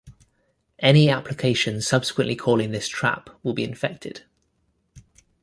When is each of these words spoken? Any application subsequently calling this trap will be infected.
Any 0.79 1.11
application 1.11 1.79
subsequently 1.79 2.35
calling 2.35 2.71
this 2.71 2.87
trap 2.87 3.29
will 3.43 3.53
be 3.53 3.63
infected. 3.63 4.23